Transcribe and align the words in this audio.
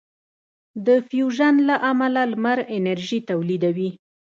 د 0.85 0.87
فیوژن 1.07 1.55
له 1.69 1.75
امله 1.91 2.21
لمر 2.31 2.59
انرژي 2.77 3.19
تولیدوي. 3.29 3.89